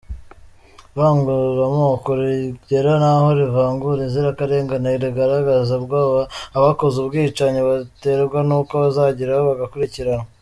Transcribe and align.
“Ivanguramoko 0.93 2.09
rigera 2.19 2.91
naho 3.01 3.27
rivangura 3.39 3.99
inzirakarengane 4.07 4.89
rigaragaza 5.03 5.71
ubwoba 5.79 6.21
abakoze 6.57 6.95
ubwicanyi 6.99 7.61
baterwa 7.69 8.37
nuko 8.47 8.73
bazageraho 8.83 9.41
bagakuriranwa. 9.51 10.27